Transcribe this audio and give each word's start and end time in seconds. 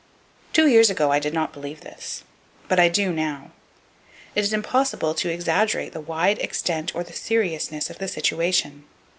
Two 0.51 0.65
years 0.65 0.89
ago, 0.89 1.11
I 1.11 1.19
did 1.19 1.31
not 1.31 1.53
believe 1.53 1.81
this; 1.81 2.23
but 2.67 2.79
I 2.79 2.89
do 2.89 3.13
now. 3.13 3.51
It 4.33 4.43
is 4.43 4.51
impossible 4.51 5.13
to 5.13 5.29
exaggerate 5.29 5.93
the 5.93 6.01
wide 6.01 6.39
extent 6.39 6.95
or 6.95 7.03
the 7.03 7.13
seriousness 7.13 7.91
of 7.91 7.99
this 7.99 8.13
situation. 8.13 8.85